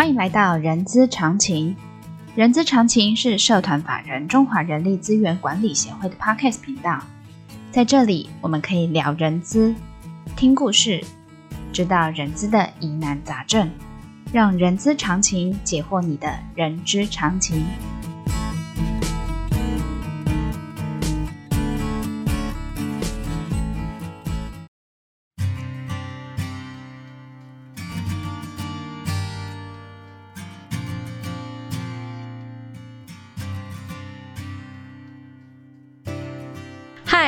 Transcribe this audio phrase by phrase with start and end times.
[0.00, 1.76] 欢迎来到人资常情。
[2.34, 7.02] 人资常情是社团法人中华人力资源管理协会的 Podcast 频道，
[7.70, 9.74] 在这里我们可以聊人资，
[10.36, 11.04] 听故事，
[11.70, 13.70] 知道人资的疑难杂症，
[14.32, 17.62] 让人资常情解惑你的人之常情。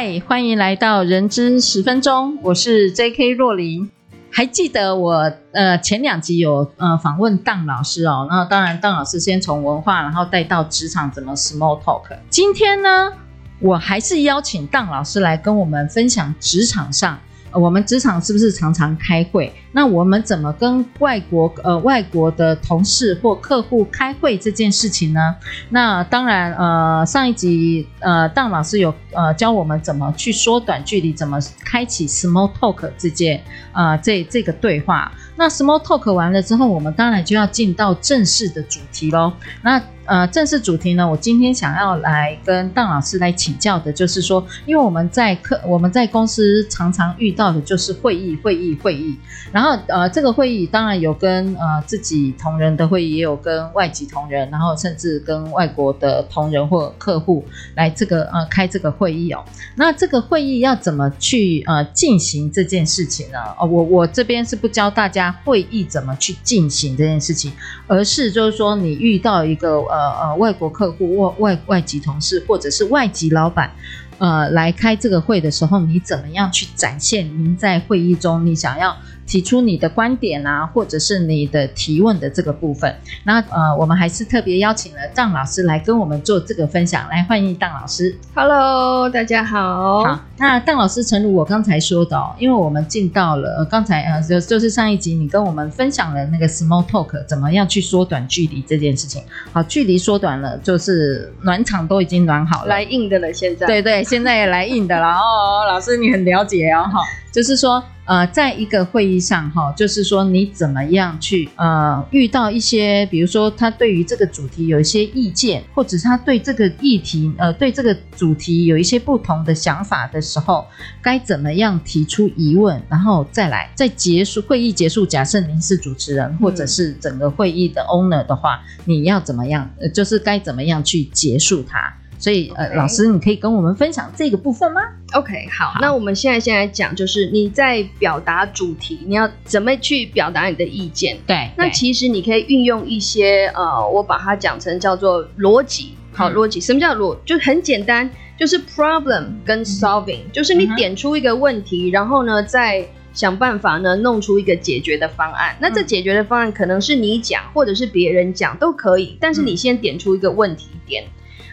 [0.05, 3.31] 嗨，欢迎来到人之十分钟，我是 J.K.
[3.31, 3.89] 若琳。
[4.33, 12.03] 还记得我呃前两集有呃访问当老师哦，那当然当老师先从文化，然后带到职场怎么 small talk。
[12.29, 13.13] 今天呢，
[13.61, 17.17] 我还是邀请当老师来跟我们分享职场上。
[17.55, 19.53] 我们职场是不是常常开会？
[19.73, 25.35] 那我们怎么跟外国呃外国的同事或客户开会这件事情呢？
[25.71, 35.11] 那当然呃上一集呃当老师有呃教我们怎么去缩短距离，怎么开启 small talk 这件呃这这个对话。
[35.37, 39.33] 那 small talk 完了之后，我们当然就要进到正式的主题喽。
[39.63, 49.17] 那呃，正式主题呢，我今天想要来跟邓老师来请教的，就是说，因为我们在客我们在公司常常遇到的就是会议、会议、会议。
[49.53, 57.45] 然后呃，这个会议当然有跟呃自己同仁的会议，也有跟外籍同仁，然后甚至跟外国的同仁或客户
[57.77, 59.45] 来这个呃开这个会议哦。
[59.77, 63.39] 那这个会议要怎么去呃进行这件事情呢？
[63.57, 67.53] 哦，我我这边是不教大家会议怎么去进行这件事情，
[67.87, 69.92] 而是就是说你遇到一个。
[69.93, 73.71] 呃呃，外国客户外外外籍同事，或者是外籍老板，
[74.17, 88.17] 呃，来开这个会的时候，你怎么样去展现您在会议中你想要提出你的观点啊，或者是你的提问的这个部分，那呃，我们还是特别邀请了当老师来跟我们做这个分享，来欢迎邓老师。
[88.35, 90.05] Hello，大家好。
[90.05, 99.23] 好，那邓老师，诚如我刚才说的哦，因为我们进到了，呃，刚才呃，就就是上一集你跟我们分享了那个 small talk 怎么样去缩短距离这件事情。
[99.53, 103.67] 好，距离缩短了，就是暖场都已经暖好了，来硬的了，现在。
[103.67, 107.01] 对对，现在也来硬的了哦，老师你很了解哦，哈。
[107.33, 120.67] 就是说，呃，在一个会议上，哈，就是说你怎么样去，呃，遇到一些，比如说他对于这个主题有一些意见，或者他对这个议题，呃，对这个主题有一些不同的想法的时候，
[121.01, 131.95] 该怎么样提出疑问，然后再来，在结束会议结束，假设您是主持人，或者是整个会议的 owner 的话，你要怎么样，就是该怎么样去结束它。
[132.23, 134.81] 所以，呃，老师，你可以跟我们分享这个部分吗
[135.15, 141.19] ？OK，好，好，那我们现在先来讲，就是你在表达主题，你要怎么去表达你的意见？
[141.27, 147.19] 对，那其实你可以运用一些，呃，我把它讲成叫做逻辑，好，逻辑，什么叫逻？
[147.25, 148.09] 就很简单，
[148.39, 155.57] 就是 problem 跟 solving，嗯，就是你点出一个问题，然后呢，再想办法呢，弄出一个解决的方案。
[155.59, 161.03] 那这解决的方案可能是你讲，或者是别人讲都可以，但是你先点出一个问题点。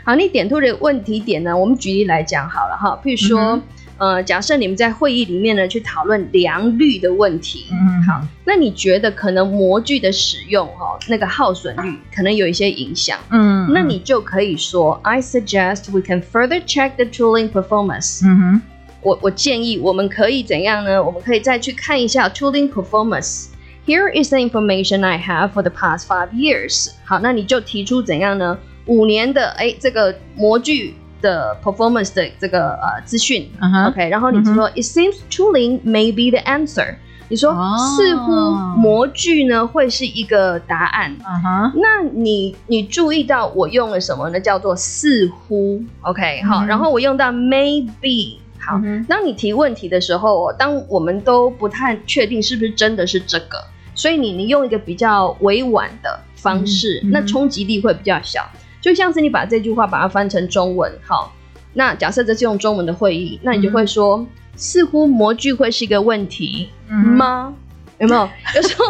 [0.10, 1.56] 好，你点出的问题点呢？
[1.56, 3.62] 我们举例来讲好了哈，譬如说，
[4.00, 18.26] 嗯、呃，假设你们在会议里面呢，去讨论良率的问题，嗯，好，那你觉得可能模具的使用哈，那个耗损率可能有一些影响，嗯，那你就可以说，I suggest we can further check the tooling performance。
[18.26, 18.62] 嗯哼，
[19.04, 21.04] 我我建议我们可以怎样呢？
[21.04, 23.50] 我们可以再去看一下 tooling performance。
[23.86, 26.90] Here is the information I have for the past five years。
[27.06, 28.58] 好，那你就提出怎样呢？
[28.90, 34.82] 五年的哎，这个模具的 performance 的这个呃资讯、uh huh.，OK，然后你就说、uh huh.
[34.82, 36.96] It seems tooling may be the answer。
[37.32, 37.78] 你说、oh.
[37.96, 38.32] 似乎
[38.76, 41.72] 模具呢会是一个答案，uh，huh.
[41.76, 44.40] 那你你注意到我用了什么呢？
[44.40, 46.66] 叫做似乎，OK，好，uh.
[46.66, 49.06] 然后我用到 maybe，好，uh.
[49.06, 53.64] 当你提问题的时候，当我们都不太确定是不是真的是这个，
[53.94, 57.10] 所以你你用一个比较委婉的方式，uh.
[57.12, 58.50] 那冲击力会比较小。
[58.82, 61.34] 就像是你把这句话把它翻成中文，好，
[61.74, 67.54] 那假设这是用中文的会议，那你就会说，嗯、似乎模具会是一个问题、嗯、吗？
[68.00, 68.30] 有没有？
[68.56, 68.86] 有时候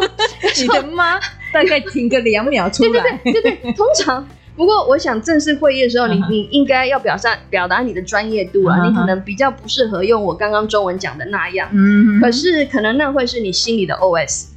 [0.61, 1.19] 你的吗
[1.51, 4.27] 大概停个两秒出来，对对对，对对，通常。
[4.55, 11.69] 不过，我想正式会议的时候，你你应该要表达表达你的专业度啊，你可能比较不适合用我刚刚中文讲的那样。
[11.71, 14.47] 嗯，可是可能那会是你心里的 OS。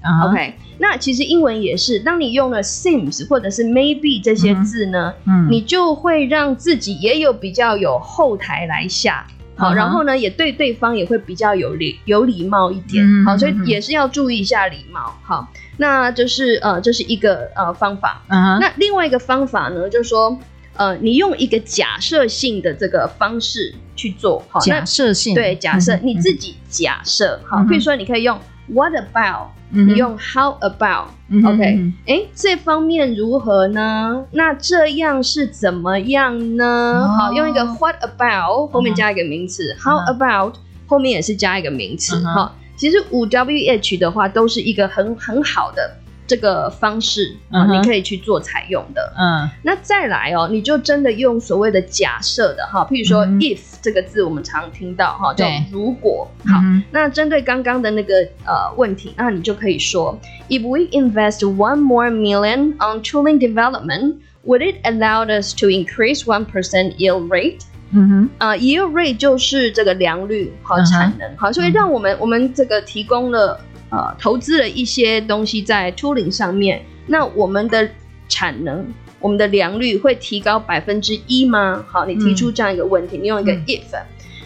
[0.82, 9.25] 那其实英文也是，当你用了 seems 或者是 maybe 这些字呢，嗯，你就会让自己也有比较有后台来下。
[9.55, 15.46] 好，然后呢，也对对方也会比较有礼有礼貌一点，嗯好，所以也是要注意一下礼貌，好，
[15.76, 18.23] 那就是呃，这是一个呃方法。
[18.58, 20.37] 那另外一个方法呢，就是说，
[20.75, 28.37] 呃，你用一个假设性的这个方式去做，好，假那设性，对，假设嗯你自己假设，好，譬如说你可以用
[28.69, 31.09] What about，你用 How about。
[31.45, 34.25] OK，嗯哎，这方面如何呢？
[34.33, 36.65] 那这样是怎么样呢？
[36.65, 42.21] 哦好，用一个 What about 后面加一个名词、嗯 How about 后面也是加一个名词。
[42.23, 45.91] 哈，其实五 WH 的话都是一个很很好的
[46.32, 49.12] 这个方式，嗯你可以去做采用的。
[49.19, 56.26] 嗯那再来哦，你就真的用所谓的假设的哈，譬如说 if 这个字我们常听到哈，叫对如果。
[56.46, 58.14] 好，嗯那针对刚刚的那个
[58.46, 60.19] 呃问题，那你就可以说
[60.49, 64.14] ，If we invest one more million on tooling development,
[64.46, 67.61] would it allow us to increase one percent yield rate？
[67.94, 73.61] 嗯哼，啊、y i e l d rate 就是这个良率和产能，好，所以让我们我们这个提供了
[73.93, 77.89] 呃投资了一些东西在 tooling 上面，那我们的
[78.29, 78.85] 产能。
[79.21, 81.85] 我们的良率会提高百分之一吗？
[81.87, 83.83] 好，你提出这样一个问题，你用一个嗯 if，、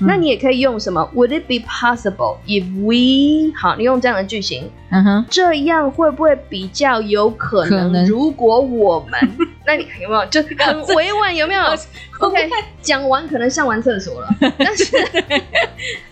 [0.01, 3.57] 那你也可以用什么？Would it be possible if we？
[3.59, 7.71] 好，你用这样的句型，嗯哼，这样会不会比较有可能？
[7.71, 9.19] 可能如果我们，
[9.67, 11.35] 那你有没有就很委婉？
[11.35, 11.63] 有没有？
[12.19, 12.49] OK，
[12.81, 14.85] 讲完可能上完厕所了， 但是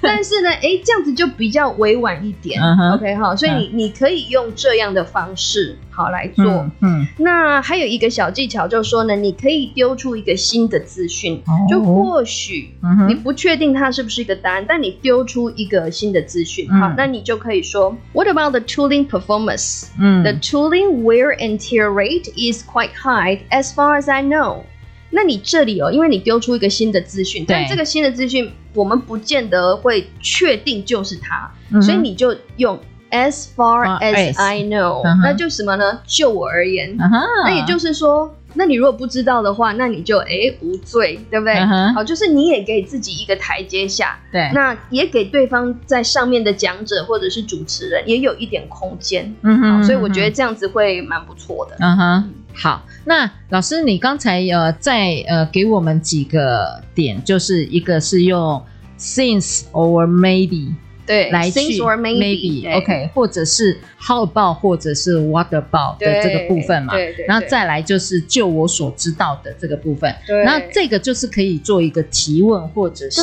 [0.03, 2.61] 但是呢，哎，这样子就比较委婉一点。
[2.93, 6.45] OK，哈，所以你你可以用这样的方式好来做。
[6.45, 12.75] 嗯嗯，那还有一个小技巧，就是说呢，你可以丢出一个新的资讯，哦就或许
[13.09, 19.87] 你不确定它是不是一个答案，但你丢出一个新的资讯，嗯好，那你就可以说，What about the tooling performance?
[19.99, 24.63] 嗯 The tooling wear and tear rate is quite high, as far as I know.
[25.11, 32.77] 那你这里哦，因为你丢出一个新的资讯，但这个新的资讯我们不见得会确定就是它，嗯所以你就用
[33.13, 36.01] as far as I know，、嗯那就什么呢？
[36.05, 41.55] 就我而言，那也就是说，那你如果不知道的话，那你就哎无罪，对不对？
[41.95, 49.33] 好，就是你也给自己一个台阶下，对，那也给对方在上面的讲者或者是主持人也有一点空间。
[49.43, 51.77] 嗯哼好，所以我觉得这样子会蛮不错的。
[51.79, 58.63] 嗯哼，好，那老师，你刚才呃再呃给我们几个点，就是一个是用
[58.97, 60.73] since or maybe
[61.07, 73.21] 对，来去 since or maybe，对 OK，或者是 how about 或者是 what about 的这个部分嘛，对对，然后再来就是就我所知道的这个部分，对然后这个就是可以做一个提问，或者是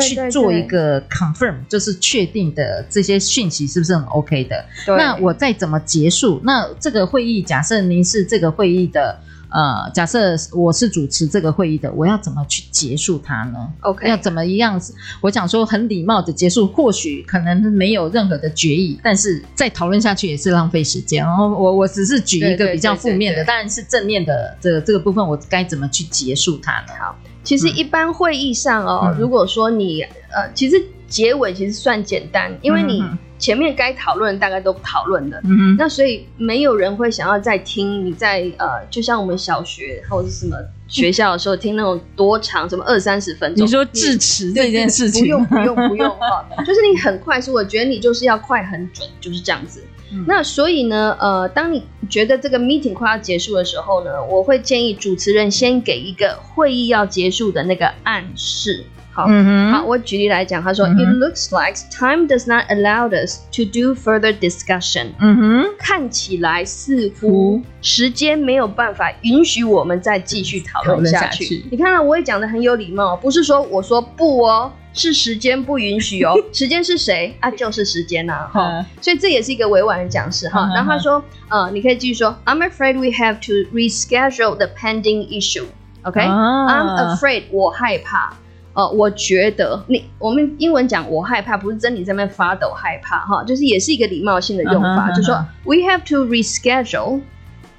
[0.00, 4.64] 去做一个 confirm，就是确定的这些讯息是不是很 OK 的？
[4.86, 6.40] 对那我再怎么结束？
[6.44, 9.18] 那这个会议，假设您是这个会议的，
[9.52, 14.80] 呃，假设我是主持这个会议的，我要怎么去结束它呢？OK 要怎么样？
[15.20, 21.22] 我讲说很礼貌的结束，或许可能没有任何的决议，但是再讨论下去也是浪费时间。
[21.22, 26.94] 然后我我只是举一个比较负面的，当然是正面的这个这个部分，我该怎么去结束它呢？
[26.98, 27.14] 好，
[27.44, 29.18] 其实一般会议上哦，嗯。
[29.20, 30.00] 如果说你
[30.30, 33.04] 呃，其实结尾其实算简单，因为你
[33.42, 35.40] 前面该讨论大概都讨论了。
[35.42, 40.56] 嗯哼，那所以没有人会想要再听你在呃，就像我们小学或者是什么
[40.86, 43.66] 学校的时候听那种多长，什么二三十分钟。
[43.66, 49.82] 你说致辞这件事情，不用不用不用哈， 就是你很快速，我觉得你就是要快很准，就是这样子。
[50.12, 58.84] 嗯那所以呢，呃，当你觉得这个 meeting 快要结束的时候呢，我会建议主持人先给一个会议要结束的那个暗示。
[59.12, 59.26] 好，
[59.70, 65.08] 好，我举例来讲，他说、嗯 It looks like time does not allow us to do further discussion。
[65.20, 71.44] 嗯哼，看起来似乎时间没有办法允许我们再继续讨论下去。
[71.44, 76.34] 下去你看到我也讲的很有礼貌，不是说我说不哦，是时间不允许哦。
[76.52, 77.50] 时间是谁啊？
[77.50, 80.66] 就是时间呐、啊，哈、嗯所以这也是一个委婉的讲师哈。
[80.66, 85.64] 嗯然后他说，呃，你可以继续说，I'm afraid we have to reschedule the pending issue。
[86.04, 88.34] OK，I'm、啊 afraid，我害怕。
[88.74, 97.20] 呃，我觉得你我们英文讲我害怕，不是真你在那边发抖害怕哈，就是也是一个礼貌性的用法，就说 We have to reschedule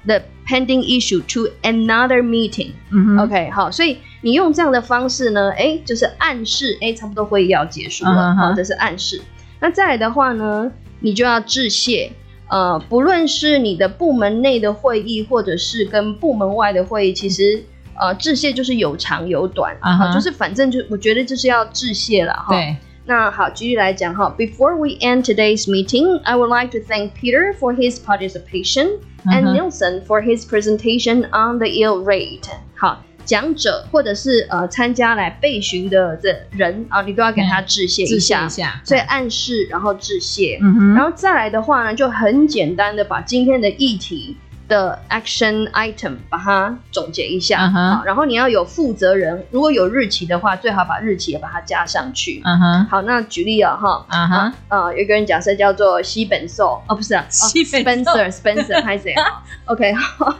[0.06, 2.72] the pending issue to another meeting、
[3.18, 9.20] OK，好，所以你用这样的方式呢，哎，就是暗示，哎，差不多会议要结束了，好，这是暗示。
[9.60, 10.70] 那再来的话呢，
[11.00, 12.12] 你就要致谢。
[12.46, 17.64] 呃，不论是你的部门内的会议，或者是跟部门外的会议，其实
[17.98, 22.46] 呃，致谢就是有长有短，啊就是反正就我觉得就是要致谢了哈。
[22.50, 29.56] 对，那好，举例来讲哈，Before we end today's meeting, I would like to thank Peter for his participation and 嗯哼
[29.56, 32.48] Nelson for his presentation on the yield rate。
[32.76, 38.48] 好，讲者或者是呃参加来备询的这人啊，你都要给他致谢一下，
[38.84, 44.36] 所以暗示然后致谢，嗯，然后再来的话呢，就很简单的把今天的议题。
[44.68, 47.96] 的 action item 把它总结一下，uh -huh.
[47.96, 52.40] 好，然后你要有负责人，如果有日期的话，最好把日期也把它加上去。
[52.44, 59.14] 嗯哼，好，那举例啊，哈，啊哈，呃，有个人假设叫做西本寿，哦，不是啊， 西本寿，Spencer，Spencer，拍谁？
[59.66, 60.36] OK，好，哦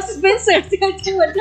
[0.00, 1.40] ，Spencer 这个中文就，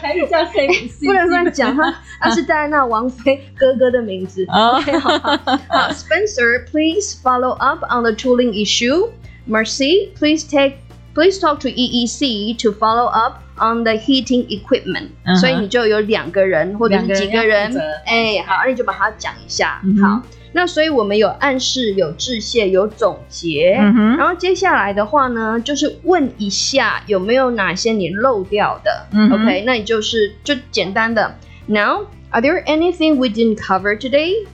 [0.00, 0.68] 台语叫谁？
[1.04, 4.44] 不能乱讲哈，他是戴安娜王妃哥哥的名字。
[4.50, 5.36] OK，好，好，
[5.68, 9.10] 好，Spencer，please follow up on the tooling issue.
[9.44, 10.76] Mercy，please take
[11.14, 15.10] Please talk to EEC to follow up on the heating equipment。
[15.24, 15.36] Uh -huh.
[15.36, 17.76] 所以你就有两个人或者是几个人，
[18.06, 19.80] 哎、欸，好，那你就把它讲一下。
[19.84, 20.00] Uh.
[20.00, 23.76] 好，那所以我们有暗示、有致谢、有总结。
[23.78, 24.16] Uh.
[24.16, 29.06] 然后接下来的话呢，就是问一下有没有哪些你漏掉的。
[29.12, 29.34] Uh.
[29.34, 31.36] OK，那你就是就简单的。
[31.66, 34.46] Now, are there anything we didn't cover today？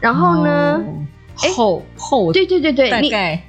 [0.00, 1.05] 然后呢？Oh.
[1.36, 2.88] 后后对对对对，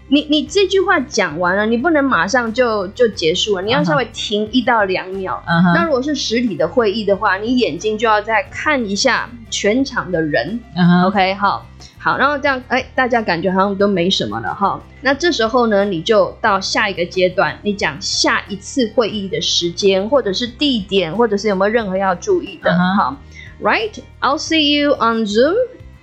[0.10, 5.42] 你你你这句话讲完了，你不能马上就就结束了，你要稍微停一到两秒。
[5.48, 5.74] Uh -huh.
[5.74, 10.60] 那如果是实体的会议的话，你眼睛就要再看一下全场的人。
[10.76, 11.08] Uh -huh.
[11.08, 11.66] OK，好，
[11.98, 14.82] 好，然后这样，哎，大家感觉好像都没什么了哈。
[15.02, 22.70] 那这时候呢，你就到下一个阶段，你讲下一次会议的时间，或者是地点，或者是有没有任何要注意的。
[22.76, 23.18] 哈、
[23.62, 25.56] uh -huh.，Right，I'll see you on Zoom.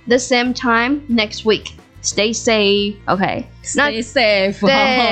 [0.07, 1.73] The same time next week.
[2.03, 2.95] Stay safe.
[3.05, 3.47] OK.
[3.63, 4.59] Stay safe.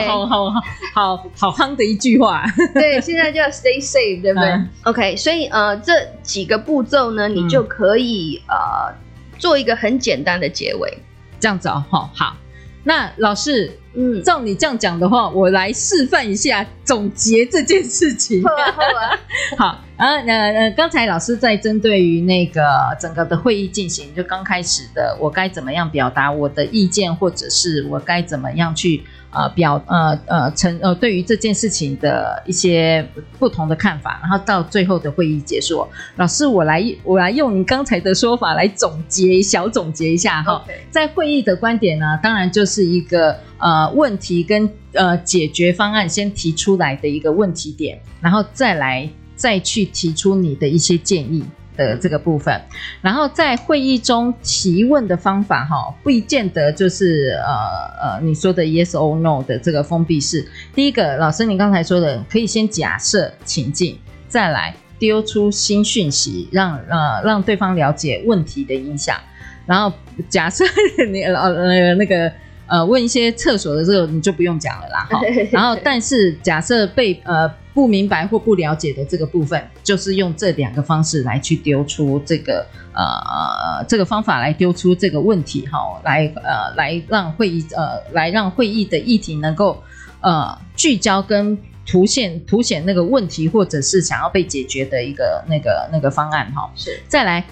[0.08, 0.62] 好，好好好
[0.94, 2.46] 好好夯的一句话。
[2.76, 5.16] 对，现在就要 stay safe，对不对、嗯、？OK。
[5.16, 8.96] 所以呃，这几个步骤呢，你就可以、嗯、呃
[9.40, 11.00] 做一个很简单的结尾，
[11.40, 11.84] 这样子哦。
[11.90, 12.38] 好，好。
[12.84, 18.44] 那老师，嗯，照你这样讲的话，我来示范一下总结这件事情。
[18.44, 19.20] 好啊，好啊。
[19.58, 19.80] 好。
[19.96, 22.64] 啊，那呃，刚才老师在针对于那个
[23.00, 33.08] 整个的会议进行，就刚开始的，我该怎么样表达我的意见，或者是我该怎么样去呃表呃呃成呃对于这件事情的一些
[33.38, 49.10] 不同的看法，然后到最后的会议结束，老师我来我来用你刚才的说法来总结小总结一下哈.在会议的观点呢，当然就是一个呃问题跟呃解决方案先提出来的一个问题点，然后再来。
[49.36, 51.44] 再去提出你的一些建议
[51.76, 52.62] 的这个部分，
[53.02, 60.48] 然后在会议中提问的方法哈，不一见得就是呃呃你说的 yes or no 的这个封闭式。
[60.74, 63.98] 第一个，老师你刚才说的，可以先假设情境，
[64.30, 69.18] 再来丢出新讯息，让呃让对方了解问题的影响。
[69.66, 69.92] 然后
[70.30, 70.64] 假设
[71.12, 72.32] 你呃呃那个
[72.68, 75.20] 呃问一些厕所的这个你就不用讲了啦哈。
[75.52, 77.52] 然后但是假设被呃。
[77.74, 89.82] 不明白或不了解的这个部分，就是用这两个方式来去丢出这个呃这个方法来丢出这个问题哈，来呃来让会议呃来让会议的议题能够
[90.22, 96.72] 呃聚焦跟凸显凸显那个问题或者是想要被解决的一个那个那个方案哈。
[96.76, 97.00] 是。
[97.08, 97.44] 再来，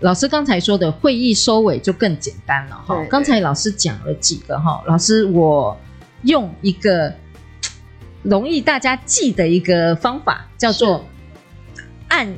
[0.00, 3.04] 老师刚才说的会议收尾就更简单了哈。
[3.08, 5.78] 刚才老师讲了几个哈，老师我
[6.22, 7.12] 用一个。
[8.22, 11.02] 容易大家记的一个方法叫做
[12.08, 12.30] 按，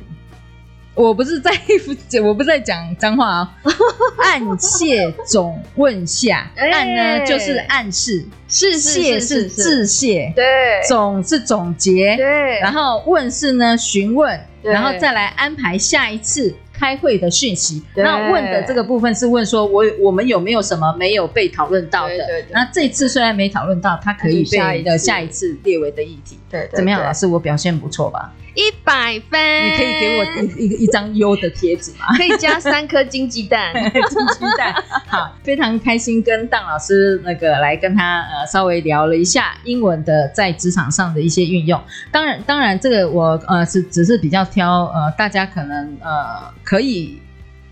[0.95, 1.51] 我不是在
[2.23, 3.71] 我不是在讲脏话啊、哦，
[4.23, 10.45] 按谢总问下，按呢就是暗示，是谢是致谢，对，
[10.87, 16.55] 总是总结，对，然后问是呢询问，然后再来安排下一次。
[16.83, 22.17] 开会的讯息，那问的这个部分是问说我，我我们有没有什么没有被讨论到的？
[22.17, 26.37] 对对对，那这次虽然没讨论到，它可以被的下一次列为的议题。
[26.73, 28.33] 怎么样，老师，我表现不错吧？
[28.55, 30.25] 一百分，你可以给我
[30.59, 32.05] 一一张优的贴纸吗？
[32.17, 34.73] 可以加三颗金鸡蛋， 金鸡蛋。
[35.07, 41.81] 好，非常开心跟邓老师那个来跟他呃稍微聊了一下英文的在职场上的一些运用。
[42.11, 47.19] 当然，当然这个我呃是只是比较挑呃大家可能呃可以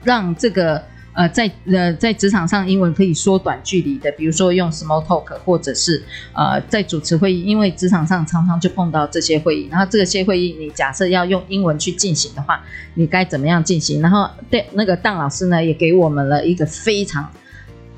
[0.03, 0.83] 让这个。
[1.13, 6.01] 呃，在呃在职场上，英文可以缩短距离的，比如说用 small talk，或者是
[6.33, 12.63] 呃在主持会议，因为职场上常常就碰到这些会议，然后这些会议你假设要用英文去进行的话，
[12.93, 14.01] 你该怎么样进行？
[14.01, 17.29] 然后对那个当老师呢，也给我们了一个非常。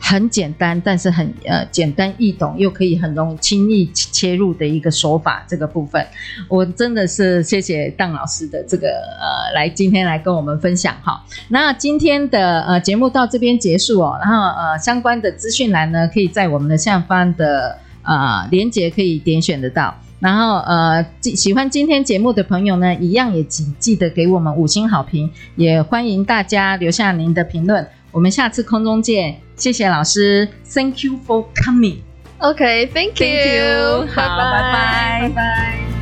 [0.05, 5.45] 很简单，但是很呃简单易懂，又可以很容易轻易切入的一个手法。
[5.47, 6.05] 这个部分，
[6.49, 11.23] 我真的是谢谢邓老师的这个呃来今天来跟我们分享哈。
[11.47, 19.95] 那今天的呃节目到这边结束哦，然后呃相关的资讯栏呢，可以在我们的下方的呃链接可以点选得到。
[20.19, 27.85] 然后，呃，喜欢今天节目的朋友呢，一样也请记得给我们五星好评，也欢迎大家留下您的评论。
[28.11, 29.37] 我们下次空中见。
[29.63, 31.99] 谢谢老师 thank you for coming
[32.39, 35.92] ok thank you 好拜拜拜拜